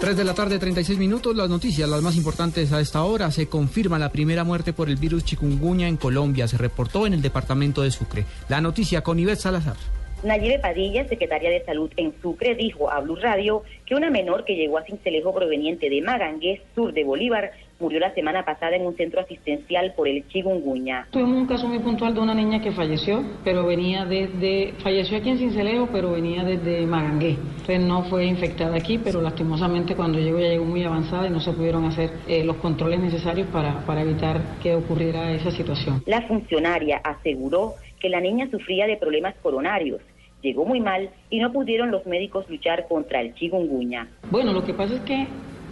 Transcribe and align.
3 0.00 0.14
de 0.14 0.24
la 0.24 0.34
tarde, 0.34 0.58
36 0.58 0.98
minutos. 0.98 1.34
Las 1.34 1.48
noticias, 1.48 1.88
las 1.88 2.02
más 2.02 2.16
importantes 2.16 2.70
a 2.72 2.80
esta 2.80 3.02
hora. 3.02 3.30
Se 3.30 3.48
confirma 3.48 3.98
la 3.98 4.12
primera 4.12 4.44
muerte 4.44 4.74
por 4.74 4.90
el 4.90 4.96
virus 4.96 5.24
chikungunya 5.24 5.88
en 5.88 5.96
Colombia. 5.96 6.46
Se 6.46 6.58
reportó 6.58 7.06
en 7.06 7.14
el 7.14 7.22
departamento 7.22 7.82
de 7.82 7.90
Sucre. 7.90 8.26
La 8.48 8.60
noticia 8.60 9.02
con 9.02 9.18
Ivette 9.18 9.40
Salazar. 9.40 9.76
Nayib 10.22 10.60
Padilla, 10.60 11.06
secretaria 11.08 11.50
de 11.50 11.64
Salud 11.64 11.90
en 11.96 12.12
Sucre, 12.22 12.54
dijo 12.54 12.90
a 12.90 13.00
Blue 13.00 13.16
Radio 13.16 13.62
que 13.84 13.94
una 13.94 14.10
menor 14.10 14.44
que 14.44 14.56
llegó 14.56 14.78
a 14.78 14.84
Cincelejo 14.84 15.34
proveniente 15.34 15.90
de 15.90 16.00
Magangués, 16.00 16.60
sur 16.74 16.92
de 16.92 17.04
Bolívar, 17.04 17.52
murió 17.78 18.00
la 18.00 18.14
semana 18.14 18.44
pasada 18.44 18.76
en 18.76 18.86
un 18.86 18.96
centro 18.96 19.20
asistencial 19.20 19.92
por 19.94 20.08
el 20.08 20.26
chikungunya. 20.28 21.06
Tuvimos 21.10 21.36
un 21.36 21.46
caso 21.46 21.68
muy 21.68 21.78
puntual 21.80 22.14
de 22.14 22.20
una 22.20 22.34
niña 22.34 22.60
que 22.62 22.72
falleció, 22.72 23.22
pero 23.44 23.66
venía 23.66 24.06
desde, 24.06 24.72
falleció 24.82 25.18
aquí 25.18 25.30
en 25.30 25.38
Cincelejo, 25.38 25.88
pero 25.92 26.12
venía 26.12 26.42
desde 26.42 26.86
Magangué. 26.86 27.30
Entonces 27.30 27.80
no 27.80 28.04
fue 28.04 28.24
infectada 28.24 28.76
aquí, 28.76 28.98
pero 28.98 29.20
lastimosamente 29.20 29.94
cuando 29.94 30.18
llegó 30.18 30.38
ya 30.38 30.48
llegó 30.48 30.64
muy 30.64 30.82
avanzada 30.84 31.26
y 31.26 31.30
no 31.30 31.40
se 31.40 31.52
pudieron 31.52 31.84
hacer 31.84 32.10
eh, 32.26 32.42
los 32.42 32.56
controles 32.56 33.00
necesarios 33.00 33.48
para, 33.48 33.84
para 33.84 34.00
evitar 34.00 34.40
que 34.62 34.74
ocurriera 34.74 35.30
esa 35.32 35.50
situación. 35.50 36.02
La 36.06 36.22
funcionaria 36.22 37.00
aseguró 37.04 37.74
que 38.00 38.08
la 38.08 38.20
niña 38.20 38.48
sufría 38.50 38.86
de 38.86 38.96
problemas 38.96 39.34
coronarios 39.42 40.00
llegó 40.42 40.64
muy 40.64 40.80
mal 40.80 41.10
y 41.30 41.40
no 41.40 41.52
pudieron 41.52 41.90
los 41.90 42.06
médicos 42.06 42.48
luchar 42.48 42.86
contra 42.88 43.20
el 43.20 43.34
chikungunya. 43.34 44.08
Bueno, 44.30 44.52
lo 44.52 44.64
que 44.64 44.74
pasa 44.74 44.94
es 44.94 45.00
que 45.00 45.26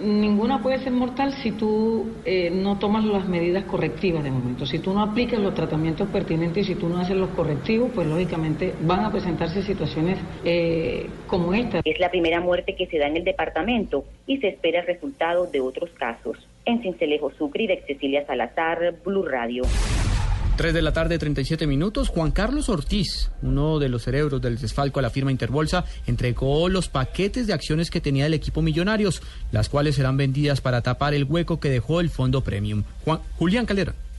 ninguna 0.00 0.62
puede 0.62 0.78
ser 0.78 0.92
mortal 0.92 1.32
si 1.42 1.52
tú 1.52 2.06
eh, 2.24 2.50
no 2.50 2.78
tomas 2.78 3.04
las 3.04 3.28
medidas 3.28 3.64
correctivas 3.64 4.24
de 4.24 4.30
momento. 4.30 4.64
Si 4.64 4.78
tú 4.78 4.94
no 4.94 5.02
aplicas 5.02 5.38
los 5.40 5.54
tratamientos 5.54 6.08
pertinentes 6.08 6.68
y 6.68 6.74
si 6.74 6.80
tú 6.80 6.88
no 6.88 6.98
haces 6.98 7.16
los 7.16 7.30
correctivos, 7.30 7.90
pues 7.94 8.06
lógicamente 8.06 8.74
van 8.80 9.04
a 9.04 9.10
presentarse 9.10 9.62
situaciones 9.62 10.18
eh, 10.44 11.06
como 11.26 11.52
esta. 11.52 11.80
Es 11.84 12.00
la 12.00 12.10
primera 12.10 12.40
muerte 12.40 12.74
que 12.76 12.86
se 12.86 12.98
da 12.98 13.08
en 13.08 13.18
el 13.18 13.24
departamento 13.24 14.04
y 14.26 14.38
se 14.38 14.48
espera 14.48 14.80
el 14.80 14.86
resultado 14.86 15.46
de 15.46 15.60
otros 15.60 15.90
casos. 15.98 16.36
En 16.64 16.80
Cincelejo 16.80 17.30
Sucre 17.32 17.66
de 17.66 17.82
Cecilia 17.86 18.24
Salazar, 18.26 18.94
Blue 19.04 19.24
Radio. 19.24 19.64
3 20.60 20.74
de 20.74 20.82
la 20.82 20.92
tarde, 20.92 21.18
37 21.18 21.66
minutos. 21.66 22.10
Juan 22.10 22.32
Carlos 22.32 22.68
Ortiz, 22.68 23.30
uno 23.40 23.78
de 23.78 23.88
los 23.88 24.02
cerebros 24.02 24.42
del 24.42 24.58
desfalco 24.58 24.98
a 24.98 25.02
la 25.02 25.08
firma 25.08 25.30
Interbolsa, 25.30 25.86
entregó 26.06 26.68
los 26.68 26.90
paquetes 26.90 27.46
de 27.46 27.54
acciones 27.54 27.90
que 27.90 28.02
tenía 28.02 28.26
el 28.26 28.34
equipo 28.34 28.60
Millonarios, 28.60 29.22
las 29.52 29.70
cuales 29.70 29.94
serán 29.94 30.18
vendidas 30.18 30.60
para 30.60 30.82
tapar 30.82 31.14
el 31.14 31.24
hueco 31.24 31.60
que 31.60 31.70
dejó 31.70 32.00
el 32.00 32.10
fondo 32.10 32.42
Premium. 32.42 32.82
Juan, 33.06 33.20
Julián 33.38 33.64
Calderón 33.64 34.09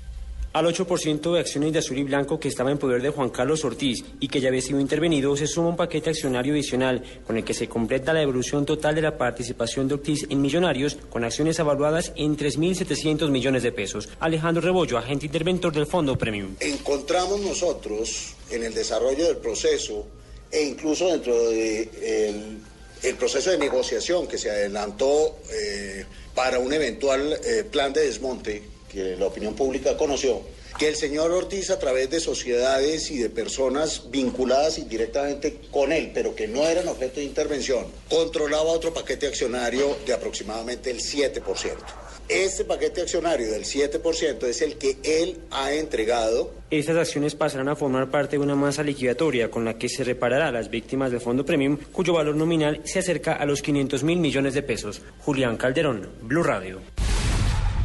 al 0.54 0.66
8% 0.66 1.34
de 1.34 1.40
acciones 1.40 1.74
de 1.74 1.80
azul 1.80 1.98
y 1.98 2.04
blanco 2.04 2.40
que 2.40 2.48
estaba 2.48 2.72
en 2.72 2.78
poder 2.78 3.02
de 3.02 3.10
Juan 3.10 3.30
Carlos 3.30 3.64
Ortiz 3.64 4.04
y 4.20 4.28
que 4.28 4.42
ya 4.42 4.50
había 4.50 4.62
sido 4.62 4.80
intervenido, 4.80 5.36
se 5.36 5.48
suma 5.48 5.70
un 5.70 5.76
paquete 5.76 6.10
accionario 6.10 6.54
adicional 6.54 7.04
con 7.26 7.38
el 7.38 7.44
que 7.44 7.54
se 7.54 7.68
completa 7.68 8.14
la 8.14 8.20
devolución 8.20 8.66
total 8.66 8.96
de 8.96 9.02
la 9.02 9.18
participación 9.18 9.88
de 9.88 9.96
Ortiz 9.96 10.26
en 10.30 10.42
Millonarios 10.42 10.98
con 11.10 11.24
acciones 11.24 11.60
evaluadas 11.60 12.12
en 12.16 12.36
3.700 12.36 13.30
millones 13.30 13.64
de 13.64 13.72
pesos. 13.72 14.10
Alejandro 14.20 14.62
Rebollo, 14.62 14.98
agente 14.98 15.26
interventor 15.26 15.74
del 15.74 15.86
Fondo 15.86 16.18
Premium. 16.18 16.56
Encontramos 16.60 17.40
nosotros 17.40 18.34
en 18.50 18.64
el 18.64 18.74
desarrollo 18.74 19.26
del 19.26 19.38
proceso 19.38 20.06
e 20.52 20.64
incluso 20.64 21.08
dentro 21.08 21.50
del 21.50 22.60
el 23.04 23.16
proceso 23.16 23.50
de 23.50 23.58
negociación 23.58 24.28
que 24.28 24.38
se 24.38 24.52
adelantó 24.52 25.40
eh, 25.52 26.06
para 26.36 26.60
un 26.60 26.72
eventual 26.72 27.36
eh, 27.44 27.64
plan 27.64 27.92
de 27.94 28.06
desmonte 28.06 28.62
que 28.92 29.16
la 29.16 29.28
opinión 29.28 29.56
pública 29.56 29.98
conoció, 29.98 30.42
que 30.78 30.88
el 30.88 30.96
señor 30.96 31.32
Ortiz 31.32 31.70
a 31.70 31.80
través 31.80 32.10
de 32.10 32.20
sociedades 32.20 33.12
y 33.12 33.20
de 33.20 33.30
personas 33.30 34.10
vinculadas 34.10 34.78
indirectamente 34.78 35.60
con 35.72 35.92
él, 35.92 36.12
pero 36.14 36.36
que 36.36 36.48
no 36.48 36.68
eran 36.68 36.88
objeto 36.88 37.20
de 37.20 37.26
intervención, 37.26 37.86
controlaba 38.10 38.72
otro 38.72 38.94
paquete 38.94 39.28
accionario 39.28 39.98
de 40.06 40.14
aproximadamente 40.14 40.92
el 40.92 41.00
7%. 41.00 41.42
Este 42.30 42.64
paquete 42.64 43.02
accionario 43.02 43.52
del 43.52 43.66
7% 43.66 44.44
es 44.46 44.62
el 44.62 44.78
que 44.78 44.96
él 45.04 45.40
ha 45.52 45.74
entregado. 45.74 46.54
Estas 46.70 46.96
acciones 46.96 47.36
pasarán 47.36 47.68
a 47.68 47.76
formar 47.76 48.10
parte 48.10 48.38
de 48.38 48.44
una 48.44 48.56
masa 48.56 48.84
liquidatoria 48.84 49.52
con 49.52 49.66
la 49.66 49.78
que 49.78 49.90
se 49.90 50.06
reparará 50.06 50.48
a 50.48 50.52
las 50.52 50.70
víctimas 50.70 51.12
del 51.12 51.20
Fondo 51.20 51.46
Premium, 51.46 51.78
cuyo 51.92 52.14
valor 52.14 52.36
nominal 52.36 52.80
se 52.86 53.00
acerca 53.00 53.34
a 53.34 53.46
los 53.46 53.62
500 53.62 54.04
mil 54.04 54.20
millones 54.20 54.54
de 54.54 54.64
pesos. 54.64 55.02
Julián 55.20 55.58
Calderón, 55.58 56.08
Blue 56.22 56.44
Radio. 56.44 56.80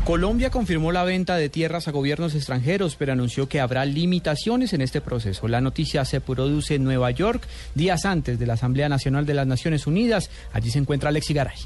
Colombia 0.06 0.50
confirmó 0.50 0.92
la 0.92 1.02
venta 1.02 1.34
de 1.34 1.48
tierras 1.48 1.88
a 1.88 1.90
gobiernos 1.90 2.36
extranjeros, 2.36 2.94
pero 2.94 3.12
anunció 3.12 3.48
que 3.48 3.58
habrá 3.58 3.84
limitaciones 3.84 4.72
en 4.72 4.80
este 4.80 5.00
proceso. 5.00 5.48
La 5.48 5.60
noticia 5.60 6.04
se 6.04 6.20
produce 6.20 6.76
en 6.76 6.84
Nueva 6.84 7.10
York, 7.10 7.42
días 7.74 8.04
antes 8.04 8.38
de 8.38 8.46
la 8.46 8.52
Asamblea 8.52 8.88
Nacional 8.88 9.26
de 9.26 9.34
las 9.34 9.48
Naciones 9.48 9.88
Unidas. 9.88 10.30
Allí 10.52 10.70
se 10.70 10.78
encuentra 10.78 11.08
Alexi 11.08 11.34
Garay. 11.34 11.58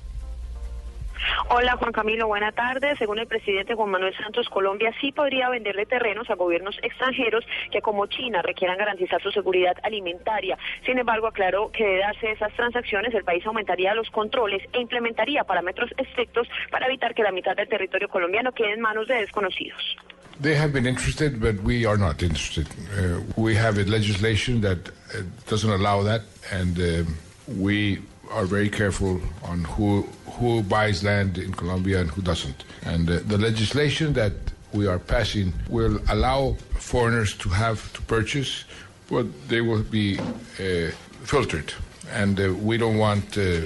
Hola 1.49 1.77
Juan 1.77 1.93
Camilo, 1.93 2.27
buena 2.27 2.53
tarde. 2.53 2.95
Según 2.97 3.19
el 3.19 3.27
presidente 3.27 3.75
Juan 3.75 3.91
Manuel 3.91 4.17
Santos, 4.17 4.49
Colombia 4.49 4.93
sí 5.01 5.13
podría 5.13 5.49
venderle 5.49 5.87
terrenos 5.87 6.31
a 6.31 6.35
gobiernos 6.35 6.77
extranjeros 6.83 7.45
que 7.71 7.83
como 7.83 8.07
China 8.07 8.43
requieran 8.43 8.79
garantizar 8.79 9.23
su 9.23 9.31
seguridad 9.31 9.77
alimentaria. 9.83 10.57
Sin 10.85 10.99
embargo, 10.99 11.27
aclaró 11.27 11.71
que 11.73 11.85
de 11.85 11.99
darse 11.99 12.31
esas 12.33 12.53
transacciones 12.55 13.15
el 13.15 13.25
país 13.25 13.45
aumentaría 13.47 13.95
los 13.95 14.11
controles 14.11 14.63
e 14.73 14.81
implementaría 14.81 15.45
parámetros 15.45 15.91
estrictos 15.97 16.49
para 16.71 16.87
evitar 16.87 17.15
que 17.15 17.23
la 17.23 17.33
mitad 17.33 17.57
del 17.57 17.69
territorio 17.69 18.09
colombiano 18.09 18.53
quede 18.53 18.73
en 18.73 18.81
manos 18.81 19.09
de 19.09 19.15
desconocidos. 19.15 19.97
They 20.41 20.57
have 20.57 20.73
been 20.73 20.87
interested, 20.87 21.39
but 21.39 21.63
we 21.63 21.85
are 21.85 21.99
not 21.99 22.23
interested. 22.23 22.67
Uh, 22.97 23.21
we 23.37 23.55
have 23.57 23.79
a 23.79 23.85
legislation 23.85 24.63
that 24.63 24.79
uh, 24.89 25.23
doesn't 25.47 25.71
allow 25.71 26.03
that, 26.05 26.23
and 26.51 26.79
uh, 26.79 27.05
we 27.47 27.99
are 28.31 28.45
very 28.45 28.69
careful 28.69 29.21
on 29.45 29.65
who 29.65 30.03
who 30.39 30.63
buys 30.63 31.03
land 31.05 31.37
in 31.39 31.53
Colombia 31.53 32.01
and 32.01 32.11
who 32.11 32.23
doesn't. 32.23 32.65
And 32.85 33.11
uh, 33.11 33.21
the 33.27 33.37
legislation 33.37 34.13
that 34.15 34.33
we 34.73 34.87
are 34.87 34.99
passing 34.99 35.53
will 35.69 36.01
allow 36.09 36.57
foreigners 36.79 37.35
to 37.39 37.49
have 37.49 37.93
to 37.93 38.01
purchase, 38.03 38.65
but 39.11 39.27
they 39.49 39.61
will 39.61 39.83
be 39.83 40.19
uh, 40.19 40.91
filtered. 41.25 41.75
And 42.13 42.41
uh, 42.41 42.55
we 42.55 42.79
don't 42.79 42.97
want 42.97 43.37
uh, 43.37 43.61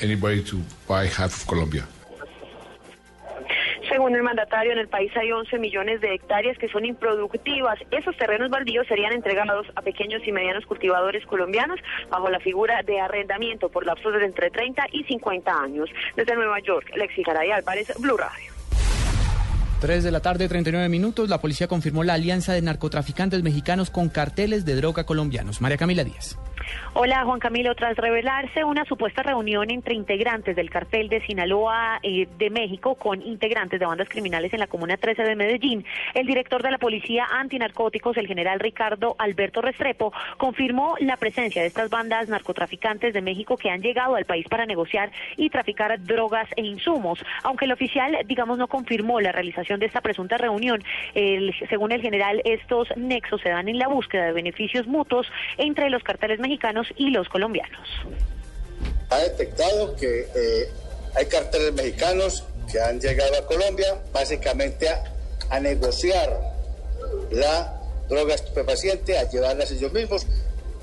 anybody 0.00 0.42
to 0.44 0.62
buy 0.88 1.06
half 1.06 1.42
of 1.42 1.46
Colombia. 1.46 1.86
Según 3.94 4.16
el 4.16 4.24
mandatario, 4.24 4.72
en 4.72 4.78
el 4.78 4.88
país 4.88 5.16
hay 5.16 5.30
11 5.30 5.56
millones 5.60 6.00
de 6.00 6.14
hectáreas 6.14 6.58
que 6.58 6.68
son 6.68 6.84
improductivas. 6.84 7.78
Esos 7.92 8.16
terrenos 8.16 8.50
baldíos 8.50 8.88
serían 8.88 9.12
entregados 9.12 9.68
a 9.76 9.82
pequeños 9.82 10.26
y 10.26 10.32
medianos 10.32 10.66
cultivadores 10.66 11.24
colombianos 11.26 11.78
bajo 12.10 12.28
la 12.28 12.40
figura 12.40 12.82
de 12.82 12.98
arrendamiento 12.98 13.68
por 13.68 13.86
lapsos 13.86 14.14
de 14.14 14.24
entre 14.24 14.50
30 14.50 14.86
y 14.90 15.04
50 15.04 15.60
años. 15.62 15.88
Desde 16.16 16.34
Nueva 16.34 16.58
York, 16.58 16.90
Lexi 16.96 17.22
Garay 17.22 17.52
Álvarez, 17.52 17.92
Blue 18.00 18.16
Radio. 18.16 18.63
3 19.84 20.02
de 20.02 20.10
la 20.10 20.20
tarde, 20.20 20.48
39 20.48 20.88
minutos. 20.88 21.28
La 21.28 21.42
policía 21.42 21.68
confirmó 21.68 22.04
la 22.04 22.14
alianza 22.14 22.54
de 22.54 22.62
narcotraficantes 22.62 23.42
mexicanos 23.42 23.90
con 23.90 24.08
carteles 24.08 24.64
de 24.64 24.76
droga 24.76 25.04
colombianos. 25.04 25.60
María 25.60 25.76
Camila 25.76 26.04
Díaz. 26.04 26.38
Hola 26.94 27.24
Juan 27.24 27.40
Camilo, 27.40 27.74
tras 27.74 27.96
revelarse 27.96 28.64
una 28.64 28.84
supuesta 28.84 29.22
reunión 29.22 29.70
entre 29.70 29.94
integrantes 29.94 30.56
del 30.56 30.70
cartel 30.70 31.08
de 31.08 31.20
Sinaloa 31.26 31.98
eh, 32.02 32.28
de 32.38 32.50
México 32.50 32.94
con 32.94 33.20
integrantes 33.20 33.80
de 33.80 33.86
bandas 33.86 34.08
criminales 34.08 34.52
en 34.52 34.60
la 34.60 34.66
Comuna 34.66 34.96
13 34.96 35.22
de 35.24 35.36
Medellín, 35.36 35.84
el 36.14 36.26
director 36.26 36.62
de 36.62 36.70
la 36.70 36.78
Policía 36.78 37.26
Antinarcóticos, 37.32 38.16
el 38.16 38.26
general 38.26 38.60
Ricardo 38.60 39.16
Alberto 39.18 39.60
Restrepo, 39.60 40.12
confirmó 40.38 40.94
la 41.00 41.16
presencia 41.16 41.62
de 41.62 41.68
estas 41.68 41.90
bandas 41.90 42.28
narcotraficantes 42.28 43.12
de 43.12 43.22
México 43.22 43.56
que 43.56 43.70
han 43.70 43.82
llegado 43.82 44.14
al 44.14 44.24
país 44.24 44.46
para 44.48 44.64
negociar 44.64 45.10
y 45.36 45.50
traficar 45.50 46.00
drogas 46.02 46.48
e 46.56 46.62
insumos. 46.62 47.18
Aunque 47.42 47.64
el 47.64 47.72
oficial, 47.72 48.16
digamos, 48.26 48.56
no 48.56 48.68
confirmó 48.68 49.20
la 49.20 49.32
realización 49.32 49.73
de 49.78 49.86
esta 49.86 50.00
presunta 50.00 50.36
reunión, 50.36 50.82
según 51.68 51.92
el 51.92 52.00
general, 52.00 52.40
estos 52.44 52.88
nexos 52.96 53.40
se 53.42 53.50
dan 53.50 53.68
en 53.68 53.78
la 53.78 53.88
búsqueda 53.88 54.26
de 54.26 54.32
beneficios 54.32 54.86
mutuos 54.86 55.26
entre 55.58 55.90
los 55.90 56.02
carteles 56.02 56.38
mexicanos 56.38 56.86
y 56.96 57.10
los 57.10 57.28
colombianos. 57.28 57.88
Ha 59.10 59.18
detectado 59.18 59.94
que 59.96 60.20
eh, 60.20 60.68
hay 61.14 61.26
carteles 61.26 61.72
mexicanos 61.74 62.44
que 62.70 62.80
han 62.80 63.00
llegado 63.00 63.36
a 63.38 63.46
Colombia 63.46 64.00
básicamente 64.12 64.88
a, 64.88 65.04
a 65.50 65.60
negociar 65.60 66.30
la 67.30 67.80
droga 68.08 68.34
estupefaciente, 68.34 69.18
a 69.18 69.28
llevarlas 69.28 69.70
ellos 69.70 69.92
mismos 69.92 70.26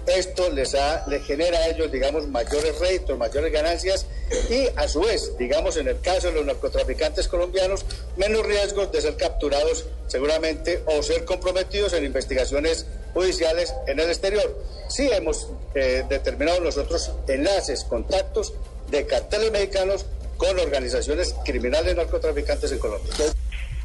esto 0.07 0.49
les, 0.49 0.75
ha, 0.75 1.05
les 1.07 1.23
genera 1.25 1.57
a 1.59 1.67
ellos, 1.69 1.91
digamos, 1.91 2.27
mayores 2.27 2.77
réditos, 2.79 3.17
mayores 3.17 3.51
ganancias 3.51 4.05
y 4.49 4.67
a 4.75 4.87
su 4.87 5.01
vez, 5.01 5.37
digamos, 5.37 5.77
en 5.77 5.87
el 5.87 5.99
caso 6.01 6.27
de 6.27 6.33
los 6.33 6.45
narcotraficantes 6.45 7.27
colombianos, 7.27 7.85
menos 8.17 8.45
riesgos 8.45 8.91
de 8.91 9.01
ser 9.01 9.15
capturados 9.17 9.85
seguramente 10.07 10.83
o 10.85 11.01
ser 11.03 11.25
comprometidos 11.25 11.93
en 11.93 12.05
investigaciones 12.05 12.85
judiciales 13.13 13.73
en 13.87 13.99
el 13.99 14.09
exterior. 14.09 14.57
Sí 14.89 15.09
hemos 15.11 15.47
eh, 15.75 16.03
determinado 16.09 16.59
nosotros 16.61 17.11
enlaces, 17.27 17.83
contactos 17.83 18.53
de 18.89 19.05
carteles 19.05 19.51
mexicanos 19.51 20.05
con 20.37 20.59
organizaciones 20.59 21.35
criminales 21.45 21.95
narcotraficantes 21.95 22.71
en 22.71 22.79
Colombia. 22.79 23.13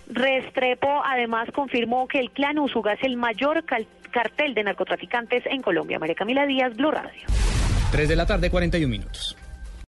Restrepo 0.09 1.03
además 1.05 1.49
confirmó 1.53 2.07
que 2.09 2.19
el 2.19 2.31
clan 2.31 2.59
Usuga 2.59 2.93
es 2.93 3.03
el 3.03 3.17
mayor 3.17 3.65
cartel 3.65 4.55
de 4.55 4.63
narcotraficantes 4.63 5.45
en 5.47 5.63
Colombia. 5.63 5.99
María 5.99 6.15
Camila 6.15 6.47
Díaz, 6.47 6.77
Blue 6.77 6.91
Radio. 6.91 7.23
3 7.93 8.09
de 8.09 8.17
la 8.17 8.27
tarde, 8.27 8.51
41 8.51 8.89
minutos. 8.89 9.37